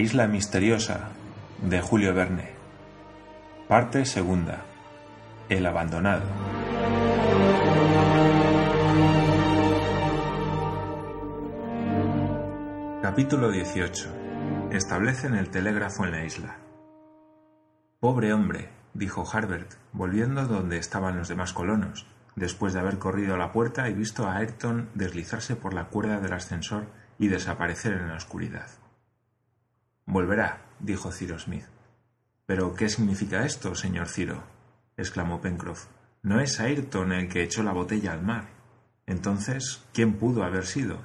[0.00, 1.10] isla misteriosa
[1.60, 2.52] de Julio Verne.
[3.68, 4.62] Parte segunda.
[5.50, 6.22] El abandonado.
[13.02, 14.08] Capítulo 18.
[14.72, 16.56] Establecen el telégrafo en la isla.
[18.00, 22.06] Pobre hombre, dijo Harbert, volviendo donde estaban los demás colonos,
[22.36, 26.20] después de haber corrido a la puerta y visto a Ayrton deslizarse por la cuerda
[26.20, 26.86] del ascensor
[27.18, 28.79] y desaparecer en la oscuridad.
[30.10, 31.66] Volverá, dijo Cyrus Smith.
[32.44, 34.42] ¿Pero qué significa esto, señor Ciro?
[34.96, 35.86] exclamó Pencroff.
[36.22, 38.48] No es Ayrton el que echó la botella al mar.
[39.06, 41.04] Entonces, ¿quién pudo haber sido?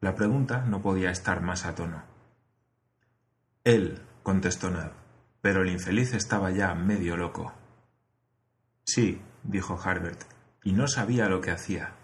[0.00, 2.02] La pregunta no podía estar más a tono.
[3.62, 4.90] Él, contestó Ned,
[5.40, 7.54] pero el infeliz estaba ya medio loco.
[8.82, 10.24] Sí, dijo Harbert,
[10.64, 11.94] y no sabía lo que hacía.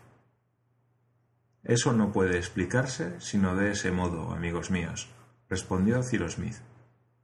[1.64, 5.08] Eso no puede explicarse sino de ese modo, amigos míos,
[5.48, 6.56] respondió Cyrus Smith.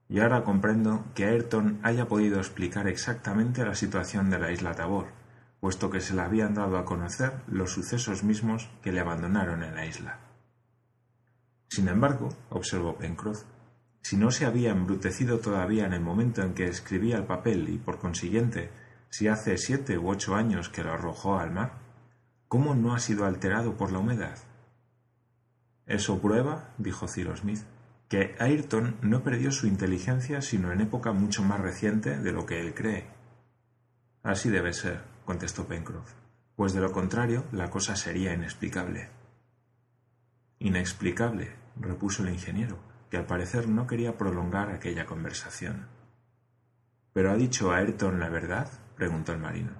[0.08, 5.06] Y ahora comprendo que Ayrton haya podido explicar exactamente la situación de la isla Tabor,
[5.60, 9.74] puesto que se le habían dado a conocer los sucesos mismos que le abandonaron en
[9.74, 10.18] la isla.
[11.68, 13.44] Sin embargo, observó Pencroff,
[14.02, 17.78] si no se había embrutecido todavía en el momento en que escribía el papel y,
[17.78, 18.70] por consiguiente,
[19.10, 21.78] si hace siete u ocho años que lo arrojó al mar,
[22.48, 24.38] ¿cómo no ha sido alterado por la humedad?
[25.86, 27.60] Eso prueba, dijo Cyrus Smith,
[28.10, 32.58] que Ayrton no perdió su inteligencia sino en época mucho más reciente de lo que
[32.58, 33.06] él cree.
[34.24, 36.12] Así debe ser, contestó Pencroff,
[36.56, 39.10] pues de lo contrario la cosa sería inexplicable.
[40.58, 45.86] Inexplicable, repuso el ingeniero, que al parecer no quería prolongar aquella conversación.
[47.12, 48.72] ¿Pero ha dicho Ayrton la verdad?
[48.96, 49.70] preguntó el marino.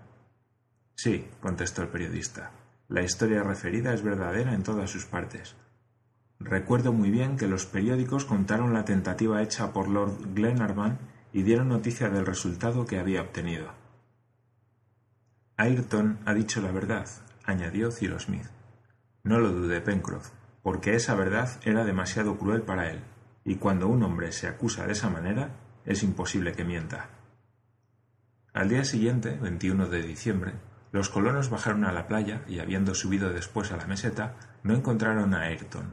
[0.95, 2.53] Sí, contestó el periodista.
[2.87, 5.57] La historia referida es verdadera en todas sus partes,
[6.41, 10.99] Recuerdo muy bien que los periódicos contaron la tentativa hecha por Lord Glenarvan
[11.35, 13.69] y dieron noticia del resultado que había obtenido.
[15.59, 17.07] Ayrton ha dicho la verdad,
[17.45, 18.47] añadió Cyrus Smith.
[19.23, 20.31] No lo dude, Pencroff,
[20.63, 23.03] porque esa verdad era demasiado cruel para él,
[23.45, 27.11] y cuando un hombre se acusa de esa manera, es imposible que mienta.
[28.55, 30.55] Al día siguiente, 21 de diciembre,
[30.91, 35.35] los colonos bajaron a la playa y, habiendo subido después a la meseta, no encontraron
[35.35, 35.91] a Ayrton,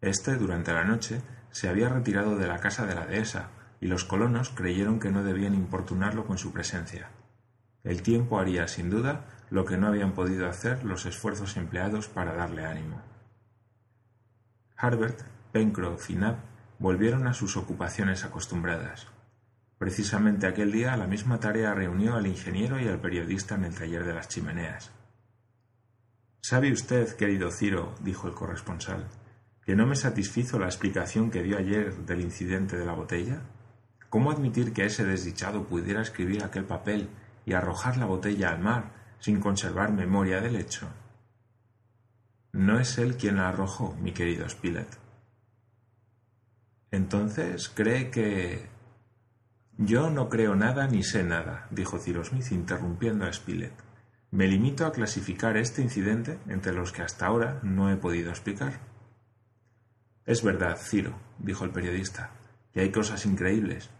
[0.00, 3.50] este, durante la noche, se había retirado de la casa de la dehesa,
[3.80, 7.10] y los colonos creyeron que no debían importunarlo con su presencia.
[7.82, 12.34] El tiempo haría, sin duda, lo que no habían podido hacer los esfuerzos empleados para
[12.34, 13.00] darle ánimo.
[14.76, 15.20] Harbert,
[15.52, 16.36] Pencroff y Nab
[16.78, 19.08] volvieron a sus ocupaciones acostumbradas.
[19.78, 24.04] Precisamente aquel día la misma tarea reunió al ingeniero y al periodista en el taller
[24.04, 24.90] de las chimeneas.
[26.42, 29.06] ¿Sabe usted, querido Ciro, dijo el corresponsal,
[29.70, 33.42] que no me satisfizo la explicación que dio ayer del incidente de la botella?
[34.08, 37.08] ¿Cómo admitir que ese desdichado pudiera escribir aquel papel
[37.46, 40.88] y arrojar la botella al mar sin conservar memoria del hecho?
[42.50, 44.98] No es él quien la arrojó, mi querido Spilett.
[46.90, 48.68] Entonces, ¿cree que...
[49.78, 53.74] Yo no creo nada ni sé nada, dijo Cyrus Smith interrumpiendo a Spilett.
[54.32, 58.89] Me limito a clasificar este incidente entre los que hasta ahora no he podido explicar.
[60.30, 62.30] Es verdad, Ciro, dijo el periodista,
[62.72, 63.90] que hay cosas increíbles.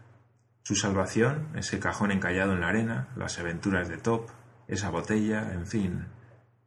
[0.63, 4.29] Su salvación, ese cajón encallado en la arena, las aventuras de Top,
[4.69, 6.05] esa botella, en fin.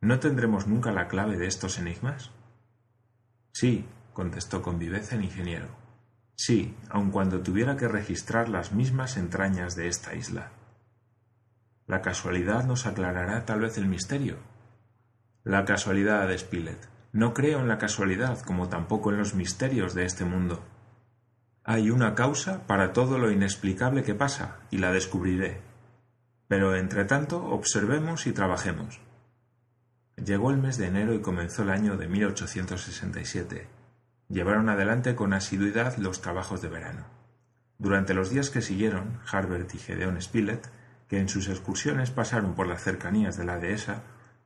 [0.02, 2.30] ¿No tendremos nunca la clave de estos enigmas?
[3.54, 5.68] Sí, contestó con viveza el ingeniero.
[6.36, 10.52] Sí, aun cuando tuviera que registrar las mismas entrañas de esta isla.
[11.86, 14.36] La casualidad nos aclarará tal vez el misterio.
[15.42, 16.93] La casualidad Spilett.
[17.14, 20.64] No creo en la casualidad como tampoco en los misterios de este mundo.
[21.62, 25.60] Hay una causa para todo lo inexplicable que pasa, y la descubriré.
[26.48, 29.00] Pero, entre tanto, observemos y trabajemos.
[30.16, 33.68] Llegó el mes de enero y comenzó el año de 1867.
[34.28, 37.06] Llevaron adelante con asiduidad los trabajos de verano.
[37.78, 40.68] Durante los días que siguieron, Harbert y Gedeon Spilett,
[41.06, 44.02] que en sus excursiones pasaron por las cercanías de la dehesa,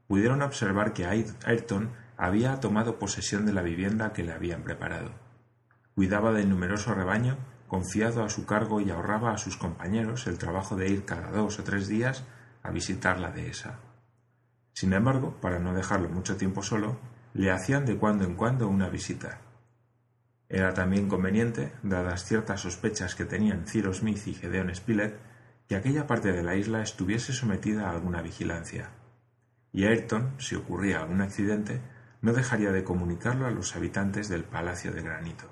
[0.06, 5.12] pudieron observar que Ayrton había tomado posesión de la vivienda que le habían preparado.
[5.94, 7.38] Cuidaba del numeroso rebaño,
[7.68, 11.60] confiado a su cargo y ahorraba a sus compañeros el trabajo de ir cada dos
[11.60, 12.24] o tres días
[12.64, 13.78] a visitar la dehesa.
[14.72, 16.98] Sin embargo, para no dejarlo mucho tiempo solo,
[17.34, 19.40] le hacían de cuando en cuando una visita.
[20.48, 25.20] Era también conveniente, dadas ciertas sospechas que tenían Cyrus Smith y Gedeon Spilett,
[25.68, 28.90] que aquella parte de la isla estuviese sometida a alguna vigilancia.
[29.72, 31.80] Y Ayrton, si ocurría algún accidente,
[32.20, 35.48] no dejaría de comunicarlo a los habitantes del Palacio de Granito.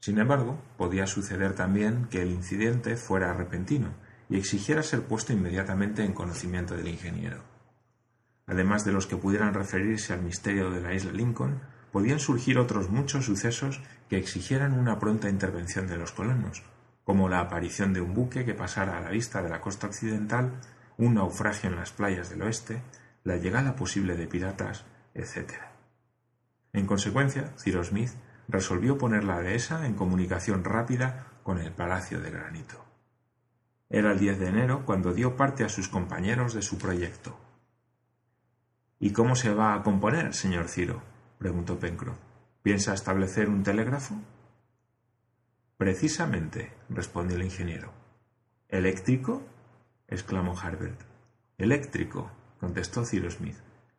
[0.00, 3.94] Sin embargo, podía suceder también que el incidente fuera repentino
[4.28, 7.42] y exigiera ser puesto inmediatamente en conocimiento del ingeniero.
[8.46, 11.60] Además de los que pudieran referirse al misterio de la isla Lincoln,
[11.92, 16.62] podían surgir otros muchos sucesos que exigieran una pronta intervención de los colonos,
[17.04, 20.60] como la aparición de un buque que pasara a la vista de la costa occidental,
[20.96, 22.82] un naufragio en las playas del oeste,
[23.24, 25.54] la llegada posible de piratas, etc.
[26.72, 28.10] En consecuencia, Cyrus Smith
[28.48, 32.84] resolvió poner la dehesa en comunicación rápida con el Palacio de Granito.
[33.90, 37.36] Era el 10 de enero cuando dio parte a sus compañeros de su proyecto.
[38.98, 41.02] ¿Y cómo se va a componer, señor Ciro?
[41.38, 42.16] preguntó Pencroff.
[42.62, 44.14] ¿Piensa establecer un telégrafo?
[45.76, 47.92] Precisamente, respondió el ingeniero.
[48.68, 49.42] ¿Eléctrico?
[50.06, 51.00] exclamó Harbert.
[51.58, 52.30] Eléctrico,
[52.60, 53.56] contestó Cyrus Smith.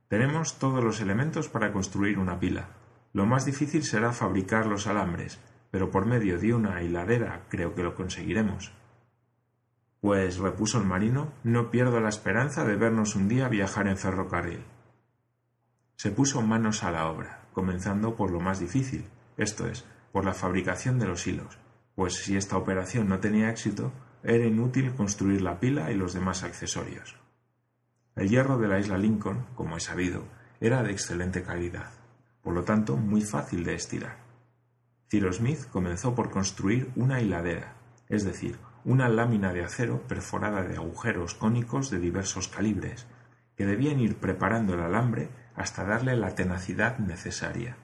[0.07, 2.69] Tenemos todos los elementos para construir una pila.
[3.13, 5.39] Lo más difícil será fabricar los alambres,
[5.71, 8.71] pero por medio de una hiladera creo que lo conseguiremos.
[10.01, 14.63] Pues, repuso el marino, no pierdo la esperanza de vernos un día viajar en ferrocarril.
[15.95, 19.05] Se puso manos a la obra, comenzando por lo más difícil,
[19.37, 21.57] esto es, por la fabricación de los hilos,
[21.95, 23.91] pues si esta operación no tenía éxito,
[24.23, 27.15] era inútil construir la pila y los demás accesorios.
[28.15, 30.23] El hierro de la isla Lincoln, como he sabido,
[30.59, 31.91] era de excelente calidad,
[32.43, 34.17] por lo tanto muy fácil de estirar.
[35.09, 37.73] Cyrus Smith comenzó por construir una hiladera,
[38.09, 43.07] es decir, una lámina de acero perforada de agujeros cónicos de diversos calibres,
[43.55, 47.77] que debían ir preparando el alambre hasta darle la tenacidad necesaria.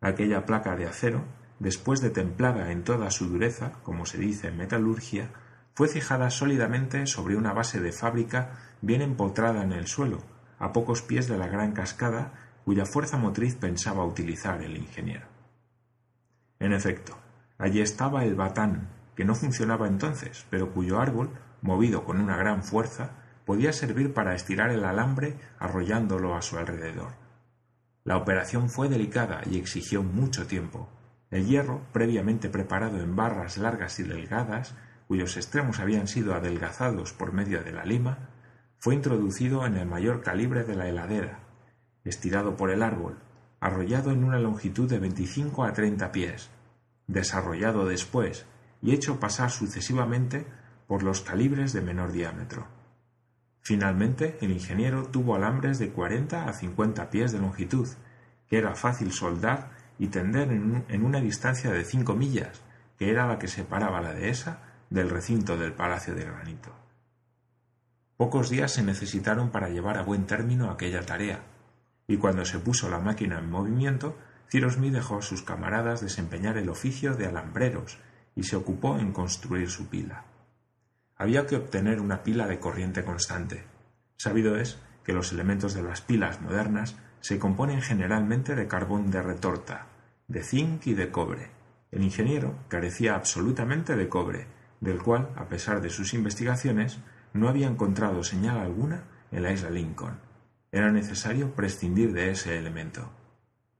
[0.00, 1.24] Aquella placa de acero,
[1.58, 5.30] después de templada en toda su dureza, como se dice en metalurgia,
[5.74, 10.18] fue fijada sólidamente sobre una base de fábrica bien empotrada en el suelo,
[10.58, 12.32] a pocos pies de la gran cascada
[12.64, 15.26] cuya fuerza motriz pensaba utilizar el ingeniero.
[16.58, 17.18] En efecto,
[17.58, 21.30] allí estaba el batán, que no funcionaba entonces, pero cuyo árbol,
[21.60, 23.10] movido con una gran fuerza,
[23.44, 27.12] podía servir para estirar el alambre arrollándolo a su alrededor.
[28.04, 30.88] La operación fue delicada y exigió mucho tiempo.
[31.30, 34.74] El hierro, previamente preparado en barras largas y delgadas,
[35.12, 38.30] cuyos extremos habían sido adelgazados por medio de la lima,
[38.78, 41.40] fue introducido en el mayor calibre de la heladera,
[42.02, 43.18] estirado por el árbol,
[43.60, 46.48] arrollado en una longitud de 25 a 30 pies,
[47.08, 48.46] desarrollado después
[48.80, 50.46] y hecho pasar sucesivamente
[50.86, 52.66] por los calibres de menor diámetro.
[53.60, 57.86] Finalmente, el ingeniero tuvo alambres de cuarenta a cincuenta pies de longitud,
[58.48, 62.62] que era fácil soldar y tender en, una distancia de cinco millas,
[62.98, 66.70] que era la que separaba la dehesa del recinto del Palacio de Granito.
[68.16, 71.40] Pocos días se necesitaron para llevar a buen término aquella tarea,
[72.06, 74.16] y cuando se puso la máquina en movimiento,
[74.50, 77.98] Cyrus dejó a sus camaradas desempeñar el oficio de alambreros
[78.34, 80.24] y se ocupó en construir su pila
[81.22, 83.62] había que obtener una pila de corriente constante.
[84.16, 89.22] Sabido es que los elementos de las pilas modernas se componen generalmente de carbón de
[89.22, 89.86] retorta,
[90.26, 91.50] de zinc y de cobre.
[91.92, 94.48] El ingeniero carecía absolutamente de cobre,
[94.82, 96.98] del cual, a pesar de sus investigaciones,
[97.32, 100.18] no había encontrado señal alguna en la isla Lincoln.
[100.72, 103.10] Era necesario prescindir de ese elemento.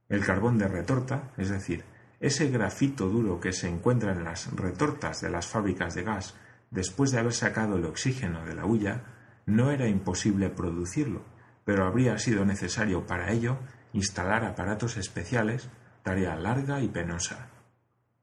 [0.07, 1.83] El carbón de retorta, es decir,
[2.21, 6.35] ese grafito duro que se encuentra en las retortas de las fábricas de gas
[6.71, 9.03] después de haber sacado el oxígeno de la hulla,
[9.45, 11.21] no era imposible producirlo,
[11.65, 13.57] pero habría sido necesario para ello
[13.91, 15.69] instalar aparatos especiales,
[16.01, 17.49] tarea larga y penosa.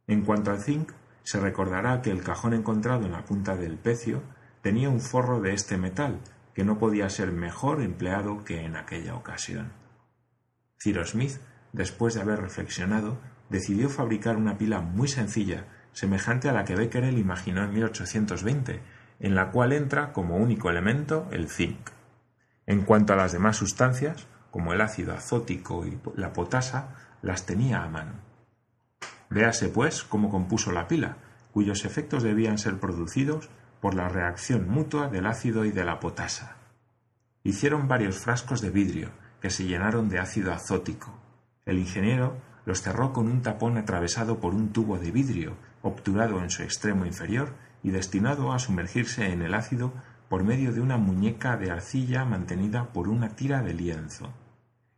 [0.07, 0.93] En cuanto al zinc,
[1.31, 4.21] se recordará que el cajón encontrado en la punta del pecio
[4.63, 6.19] tenía un forro de este metal,
[6.55, 9.73] que no podía ser mejor empleado que en aquella ocasión.
[10.83, 11.41] Cyrus Smith,
[11.73, 17.17] después de haber reflexionado, decidió fabricar una pila muy sencilla semejante a la que Becquerel
[17.17, 18.81] imaginó en 1820,
[19.21, 21.91] en la cual entra como único elemento el zinc.
[22.67, 27.85] En cuanto a las demás sustancias, como el ácido azótico y la potasa, las tenía
[27.85, 28.30] a mano.
[29.31, 31.17] Véase, pues, cómo compuso la pila,
[31.53, 33.49] cuyos efectos debían ser producidos
[33.81, 36.57] por la reacción mutua del ácido y de la potasa.
[37.45, 39.11] Hicieron varios frascos de vidrio,
[39.41, 41.19] que se llenaron de ácido azótico.
[41.65, 46.51] El ingeniero los cerró con un tapón atravesado por un tubo de vidrio obturado en
[46.51, 49.93] su extremo inferior y destinado a sumergirse en el ácido
[50.29, 54.33] por medio de una muñeca de arcilla mantenida por una tira de lienzo.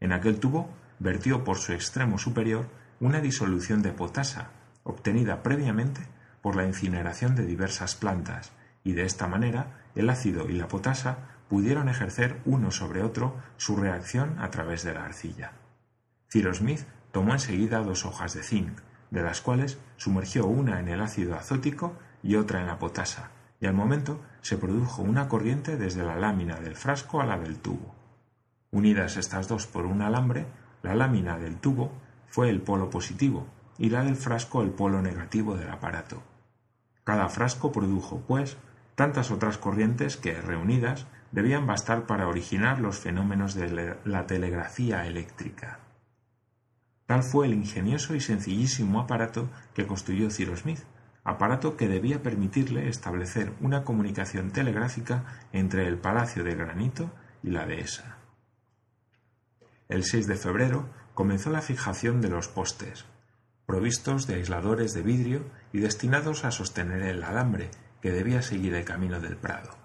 [0.01, 2.67] En aquel tubo vertió por su extremo superior
[3.03, 4.51] una disolución de potasa,
[4.85, 6.07] obtenida previamente
[6.41, 8.53] por la incineración de diversas plantas,
[8.85, 11.19] y de esta manera el ácido y la potasa
[11.49, 15.51] pudieron ejercer uno sobre otro su reacción a través de la arcilla.
[16.31, 18.79] Cyrus Smith tomó enseguida dos hojas de zinc,
[19.11, 23.67] de las cuales sumergió una en el ácido azótico y otra en la potasa, y
[23.67, 27.97] al momento se produjo una corriente desde la lámina del frasco a la del tubo.
[28.71, 30.47] Unidas estas dos por un alambre,
[30.85, 32.01] la lámina del tubo
[32.33, 33.47] fue el polo positivo
[33.77, 36.23] y la del frasco el polo negativo del aparato.
[37.05, 38.57] Cada frasco produjo, pues,
[38.95, 45.81] tantas otras corrientes que, reunidas, debían bastar para originar los fenómenos de la telegrafía eléctrica.
[47.05, 50.81] Tal fue el ingenioso y sencillísimo aparato que construyó Cyrus Smith,
[51.25, 57.11] aparato que debía permitirle establecer una comunicación telegráfica entre el Palacio de Granito
[57.43, 58.22] y la dehesa.
[59.93, 63.05] El 6 de febrero comenzó la fijación de los postes,
[63.67, 67.71] provistos de aisladores de vidrio y destinados a sostener el alambre
[68.01, 69.77] que debía seguir el camino del Prado.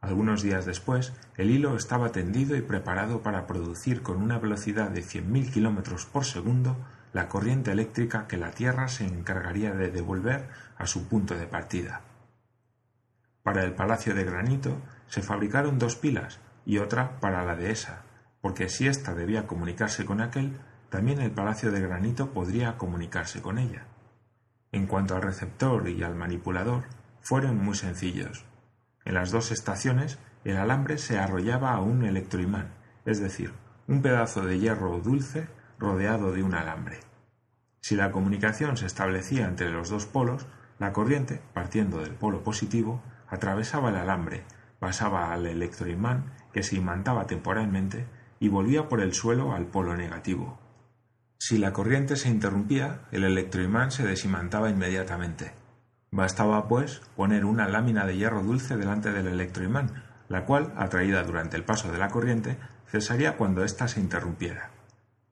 [0.00, 5.02] Algunos días después, el hilo estaba tendido y preparado para producir con una velocidad de
[5.02, 6.76] 100.000 kilómetros por segundo
[7.12, 12.02] la corriente eléctrica que la Tierra se encargaría de devolver a su punto de partida.
[13.42, 18.04] Para el Palacio de Granito se fabricaron dos pilas y otra para la dehesa,
[18.42, 20.58] porque si ésta debía comunicarse con aquel,
[20.90, 23.86] también el Palacio de Granito podría comunicarse con ella.
[24.72, 26.84] En cuanto al receptor y al manipulador,
[27.20, 28.44] fueron muy sencillos.
[29.04, 32.74] En las dos estaciones el alambre se arrollaba a un electroimán,
[33.06, 33.52] es decir,
[33.86, 35.46] un pedazo de hierro dulce
[35.78, 36.98] rodeado de un alambre.
[37.80, 40.46] Si la comunicación se establecía entre los dos polos,
[40.78, 44.44] la corriente, partiendo del polo positivo, atravesaba el alambre,
[44.80, 48.06] pasaba al electroimán que se imantaba temporalmente
[48.42, 50.58] y volvía por el suelo al polo negativo.
[51.38, 55.52] Si la corriente se interrumpía, el electroimán se desimantaba inmediatamente.
[56.10, 61.56] Bastaba, pues, poner una lámina de hierro dulce delante del electroimán, la cual, atraída durante
[61.56, 62.58] el paso de la corriente,
[62.88, 64.70] cesaría cuando ésta se interrumpiera.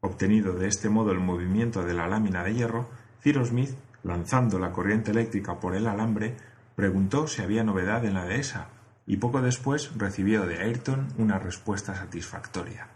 [0.02, 2.90] Obtenido de este modo el movimiento de la lámina de hierro,
[3.25, 3.75] Cyrus Smith,
[4.05, 6.37] lanzando la corriente eléctrica por el alambre,
[6.76, 8.69] preguntó si había novedad en la dehesa,
[9.05, 12.87] y poco después recibió de Ayrton una respuesta satisfactoria.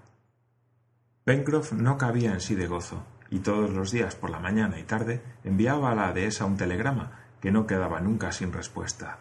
[1.24, 4.84] Pencroff no cabía en sí de gozo, y todos los días por la mañana y
[4.84, 9.18] tarde enviaba a la dehesa un telegrama que no quedaba nunca sin respuesta.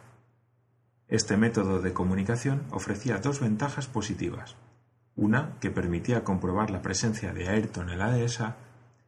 [1.07, 4.55] Este método de comunicación ofrecía dos ventajas positivas
[5.15, 8.55] una que permitía comprobar la presencia de Ayrton en la dehesa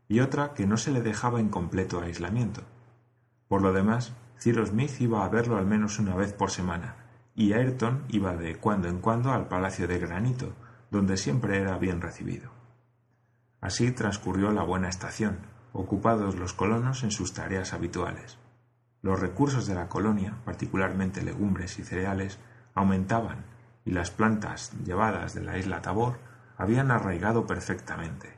[0.07, 2.61] y otra que no se le dejaba en completo aislamiento.
[3.47, 6.95] Por lo demás, Cyrus Smith iba a verlo al menos una vez por semana,
[7.33, 10.53] y Ayrton iba de cuando en cuando al Palacio de Granito,
[10.91, 12.54] donde siempre era bien recibido.
[13.65, 15.39] Así transcurrió la buena estación,
[15.73, 18.37] ocupados los colonos en sus tareas habituales.
[19.01, 22.37] Los recursos de la colonia, particularmente legumbres y cereales,
[22.75, 23.43] aumentaban
[23.83, 26.19] y las plantas llevadas de la isla Tabor
[26.59, 28.37] habían arraigado perfectamente.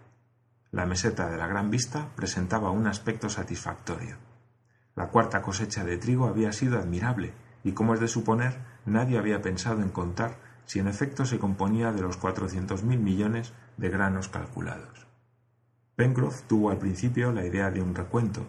[0.71, 4.15] La meseta de la Gran Vista presentaba un aspecto satisfactorio.
[4.95, 7.33] La cuarta cosecha de trigo había sido admirable,
[7.65, 11.91] y como es de suponer, nadie había pensado en contar si en efecto se componía
[11.91, 15.06] de los cuatrocientos mil millones de granos calculados.
[15.97, 18.45] Pencroff tuvo al principio la idea de un recuento,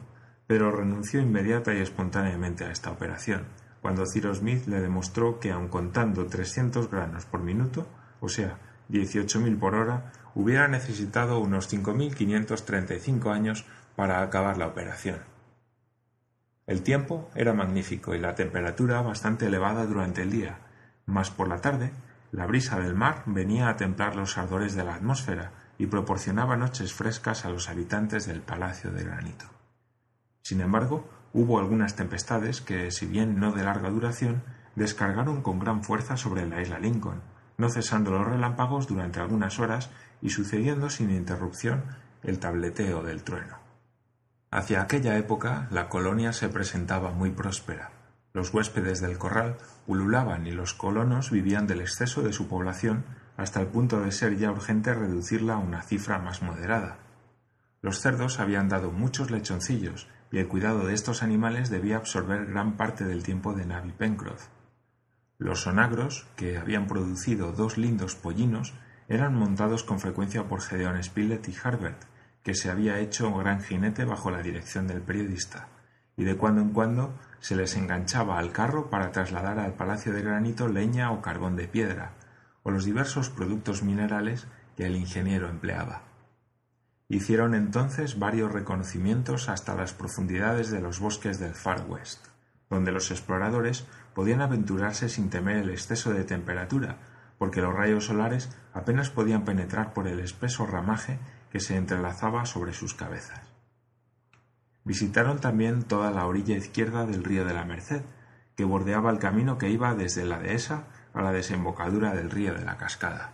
[0.47, 3.47] pero renunció inmediata y espontáneamente a esta operación,
[3.81, 7.87] cuando Cyrus Smith le demostró que aun contando 300 granos por minuto,
[8.21, 8.59] o sea,
[8.91, 13.65] 18.000 por hora, hubiera necesitado unos 5.535 años
[13.97, 15.21] para acabar la operación.
[16.67, 20.59] El tiempo era magnífico y la temperatura bastante elevada durante el día,
[21.07, 21.93] mas por la tarde
[22.31, 26.93] la brisa del mar venía a templar los ardores de la atmósfera y proporcionaba noches
[26.93, 29.47] frescas a los habitantes del Palacio de Granito.
[30.43, 34.43] Sin embargo, Hubo algunas tempestades que, si bien no de larga duración,
[34.77, 37.21] descargaron con gran fuerza sobre la isla Lincoln,
[37.59, 39.91] no cesando los relámpagos durante algunas horas
[40.23, 41.85] y sucediendo sin interrupción
[42.23, 43.59] el tableteo del trueno.
[44.51, 47.91] Hacia aquella época la colonia se presentaba muy próspera.
[48.33, 53.05] Los huéspedes del corral ululaban y los colonos vivían del exceso de su población
[53.39, 56.99] hasta el punto de ser ya urgente reducirla a una cifra más moderada.
[57.81, 62.77] Los cerdos habían dado muchos lechoncillos y el cuidado de estos animales debía absorber gran
[62.77, 64.49] parte del tiempo de Navy Pencroff.
[65.39, 68.75] Los sonagros, que habían producido dos lindos pollinos,
[69.07, 72.03] eran montados con frecuencia por Gedeon Spilett y Harbert,
[72.43, 75.69] que se había hecho gran jinete bajo la dirección del periodista,
[76.17, 80.23] y de cuando en cuando se les enganchaba al carro para trasladar al Palacio de
[80.23, 82.18] Granito leña o carbón de piedra,
[82.71, 84.47] los diversos productos minerales
[84.77, 86.03] que el ingeniero empleaba.
[87.09, 92.27] Hicieron entonces varios reconocimientos hasta las profundidades de los bosques del Far West,
[92.69, 96.99] donde los exploradores podían aventurarse sin temer el exceso de temperatura,
[97.39, 101.19] porque los rayos solares apenas podían penetrar por el espeso ramaje
[101.51, 103.41] que se entrelazaba sobre sus cabezas.
[104.85, 108.03] Visitaron también toda la orilla izquierda del río de la Merced,
[108.57, 110.85] que bordeaba el camino que iba desde la dehesa
[111.15, 113.33] a la desembocadura del río de la Cascada.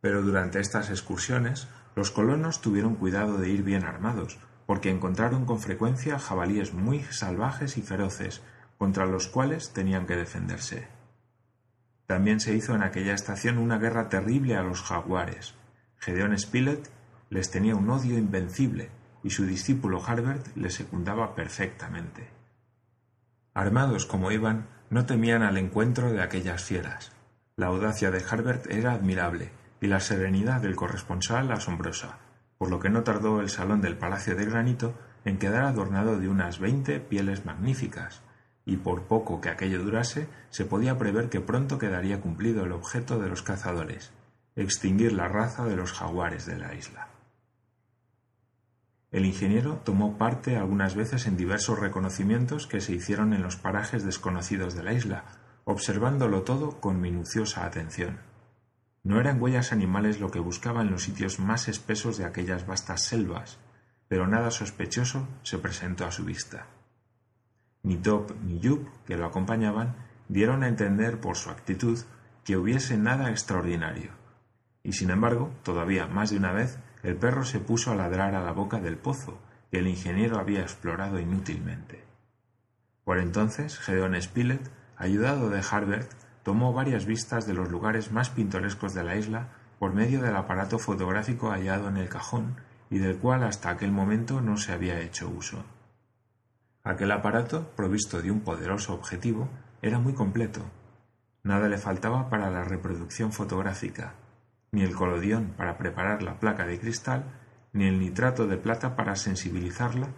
[0.00, 5.60] Pero durante estas excursiones los colonos tuvieron cuidado de ir bien armados, porque encontraron con
[5.60, 8.42] frecuencia jabalíes muy salvajes y feroces,
[8.78, 10.88] contra los cuales tenían que defenderse.
[12.06, 15.54] También se hizo en aquella estación una guerra terrible a los jaguares.
[15.98, 16.90] Gedeón Spilett
[17.30, 18.90] les tenía un odio invencible
[19.22, 22.28] y su discípulo Harbert le secundaba perfectamente.
[23.54, 27.12] Armados como iban, no temían al encuentro de aquellas fieras.
[27.56, 29.50] La audacia de Harbert era admirable
[29.80, 32.18] y la serenidad del corresponsal asombrosa,
[32.58, 36.28] por lo que no tardó el salón del Palacio de Granito en quedar adornado de
[36.28, 38.22] unas veinte pieles magníficas,
[38.64, 43.18] y por poco que aquello durase, se podía prever que pronto quedaría cumplido el objeto
[43.18, 44.12] de los cazadores,
[44.54, 47.08] extinguir la raza de los jaguares de la isla.
[49.10, 54.04] El ingeniero tomó parte algunas veces en diversos reconocimientos que se hicieron en los parajes
[54.04, 55.24] desconocidos de la isla,
[55.64, 58.18] observándolo todo con minuciosa atención.
[59.04, 63.04] No eran huellas animales lo que buscaba en los sitios más espesos de aquellas vastas
[63.04, 63.58] selvas,
[64.08, 66.66] pero nada sospechoso se presentó a su vista.
[67.82, 69.94] Ni Top ni Yup, que lo acompañaban,
[70.28, 72.00] dieron a entender por su actitud
[72.44, 74.10] que hubiese nada extraordinario.
[74.82, 78.42] Y sin embargo, todavía más de una vez, el perro se puso a ladrar a
[78.42, 79.38] la boca del pozo
[79.70, 82.04] que el ingeniero había explorado inútilmente.
[83.04, 86.10] Por entonces, Gedeon Spilett, ayudado de Harbert,
[86.42, 89.48] tomó varias vistas de los lugares más pintorescos de la isla
[89.78, 92.56] por medio del aparato fotográfico hallado en el cajón
[92.90, 95.64] y del cual hasta aquel momento no se había hecho uso.
[96.84, 99.48] Aquel aparato, provisto de un poderoso objetivo,
[99.82, 100.62] era muy completo.
[101.42, 104.14] Nada le faltaba para la reproducción fotográfica,
[104.76, 107.24] ni el colodión para preparar la placa de cristal,
[107.72, 110.08] ni el nitrato de plata para sensibilizarla,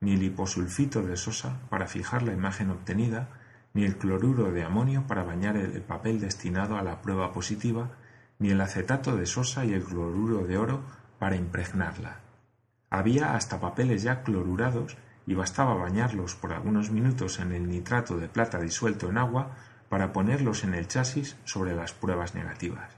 [0.00, 3.28] ni el hiposulfito de sosa para fijar la imagen obtenida,
[3.74, 7.90] ni el cloruro de amonio para bañar el papel destinado a la prueba positiva,
[8.38, 10.80] ni el acetato de sosa y el cloruro de oro
[11.18, 12.20] para impregnarla.
[12.88, 18.28] Había hasta papeles ya clorurados y bastaba bañarlos por algunos minutos en el nitrato de
[18.28, 19.50] plata disuelto en agua
[19.90, 22.95] para ponerlos en el chasis sobre las pruebas negativas.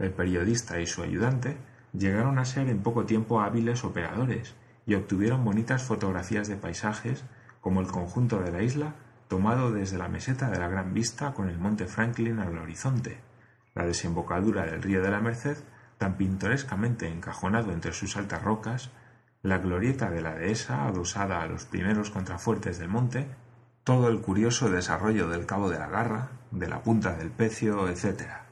[0.00, 1.58] El periodista y su ayudante
[1.92, 4.54] llegaron a ser en poco tiempo hábiles operadores
[4.86, 7.22] y obtuvieron bonitas fotografías de paisajes
[7.60, 8.94] como el conjunto de la isla
[9.28, 13.20] tomado desde la meseta de la Gran Vista con el monte Franklin al horizonte,
[13.74, 15.58] la desembocadura del río de la Merced
[15.98, 18.90] tan pintorescamente encajonado entre sus altas rocas,
[19.42, 23.28] la glorieta de la dehesa adosada a los primeros contrafuertes del monte,
[23.84, 28.49] todo el curioso desarrollo del cabo de la Garra, de la punta del Pecio, etc.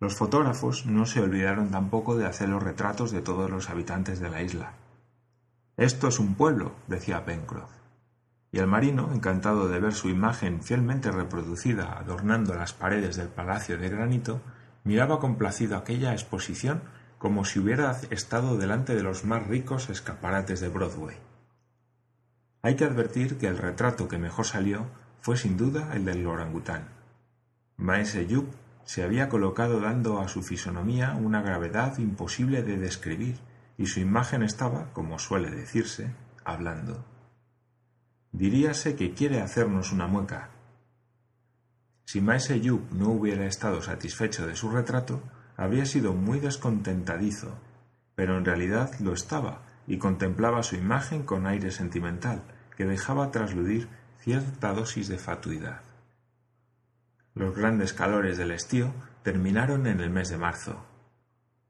[0.00, 4.30] Los fotógrafos no se olvidaron tampoco de hacer los retratos de todos los habitantes de
[4.30, 4.72] la isla.
[5.76, 7.70] Esto es un pueblo, decía Pencroff.
[8.50, 13.76] Y el marino, encantado de ver su imagen fielmente reproducida adornando las paredes del palacio
[13.76, 14.40] de granito,
[14.84, 16.80] miraba complacido aquella exposición
[17.18, 21.18] como si hubiera estado delante de los más ricos escaparates de Broadway.
[22.62, 24.86] Hay que advertir que el retrato que mejor salió
[25.20, 26.88] fue sin duda el del orangután.
[27.76, 28.46] Maese Yup
[28.90, 33.38] se había colocado dando a su fisonomía una gravedad imposible de describir,
[33.78, 36.12] y su imagen estaba, como suele decirse,
[36.44, 37.04] hablando.
[38.32, 40.50] Diríase que quiere hacernos una mueca.
[42.04, 45.22] Si Maese Yup no hubiera estado satisfecho de su retrato,
[45.56, 47.60] habría sido muy descontentadizo,
[48.16, 52.42] pero en realidad lo estaba y contemplaba su imagen con aire sentimental
[52.76, 55.89] que dejaba trasludir cierta dosis de fatuidad.
[57.34, 60.84] Los grandes calores del estío terminaron en el mes de marzo.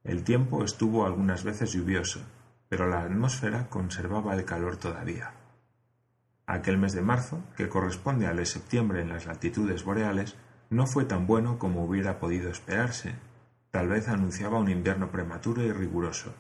[0.05, 2.21] El tiempo estuvo algunas veces lluvioso,
[2.69, 5.35] pero la atmósfera conservaba el calor todavía.
[6.47, 10.37] Aquel mes de marzo, que corresponde al de septiembre en las latitudes boreales,
[10.71, 13.15] no fue tan bueno como hubiera podido esperarse,
[13.71, 16.35] Tal vez anunciaba un invierno prematuro y riguroso.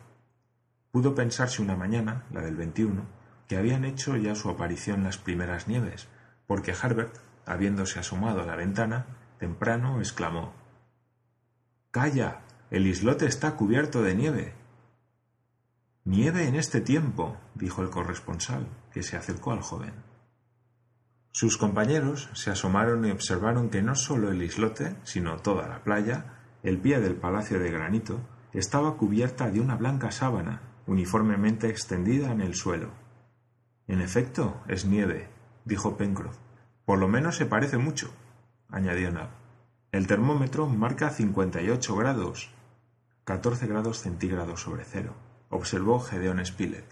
[0.90, 3.04] Pudo pensarse una mañana, la del 21,
[3.46, 6.08] que habían hecho ya su aparición las primeras nieves,
[6.48, 7.16] porque Harbert,
[7.50, 9.06] habiéndose asomado a la ventana,
[9.38, 10.54] temprano exclamó
[11.90, 12.42] Calla.
[12.70, 14.54] El islote está cubierto de nieve.
[16.04, 19.92] Nieve en este tiempo, dijo el corresponsal, que se acercó al joven.
[21.32, 26.38] Sus compañeros se asomaron y observaron que no sólo el islote, sino toda la playa,
[26.62, 28.20] el pie del palacio de granito
[28.52, 32.90] estaba cubierta de una blanca sábana uniformemente extendida en el suelo.
[33.86, 35.28] En efecto, es nieve,
[35.64, 36.36] dijo Pencroff.
[36.90, 38.12] Por lo menos se parece mucho,
[38.68, 39.28] añadió Nab.
[39.92, 42.50] El termómetro marca cincuenta y ocho grados.
[43.22, 45.14] catorce grados centígrados sobre cero,
[45.50, 46.84] observó Gedeón Spilett.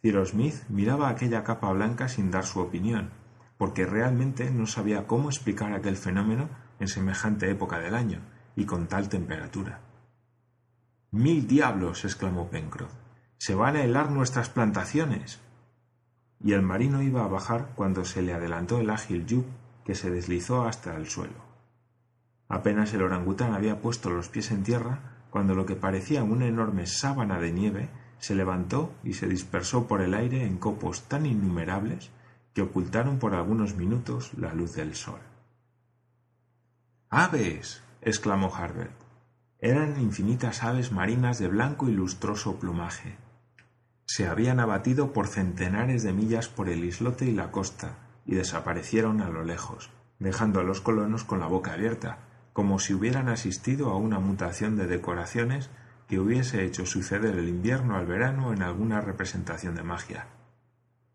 [0.00, 3.10] Cyrus Smith miraba aquella capa blanca sin dar su opinión,
[3.58, 8.20] porque realmente no sabía cómo explicar aquel fenómeno en semejante época del año
[8.54, 9.80] y con tal temperatura.
[11.10, 12.04] Mil diablos.
[12.04, 12.92] exclamó Pencroff.
[13.36, 15.40] Se van a helar nuestras plantaciones.
[16.42, 19.46] Y el marino iba a bajar cuando se le adelantó el ágil Yup,
[19.84, 21.52] que se deslizó hasta el suelo.
[22.48, 25.00] Apenas el orangután había puesto los pies en tierra
[25.30, 30.02] cuando lo que parecía una enorme sábana de nieve se levantó y se dispersó por
[30.02, 32.10] el aire en copos tan innumerables
[32.54, 35.20] que ocultaron por algunos minutos la luz del sol.
[37.08, 37.82] ¡Aves!
[38.02, 38.92] exclamó Harbert.
[39.58, 43.16] Eran infinitas aves marinas de blanco y lustroso plumaje.
[44.14, 47.96] Se habían abatido por centenares de millas por el islote y la costa
[48.26, 52.18] y desaparecieron a lo lejos, dejando a los colonos con la boca abierta,
[52.52, 55.70] como si hubieran asistido a una mutación de decoraciones
[56.08, 60.26] que hubiese hecho suceder el invierno al verano en alguna representación de magia.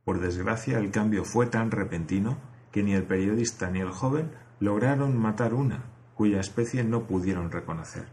[0.04, 2.40] Por desgracia el cambio fue tan repentino
[2.72, 5.84] que ni el periodista ni el joven lograron matar una,
[6.16, 8.08] cuya especie no pudieron reconocer.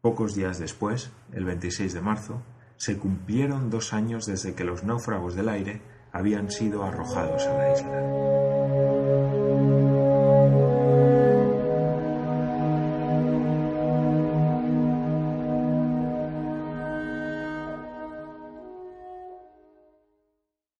[0.00, 2.42] Pocos días después, el 26 de marzo,
[2.84, 5.80] se cumplieron dos años desde que los náufragos del aire
[6.12, 8.53] habían sido arrojados a la isla.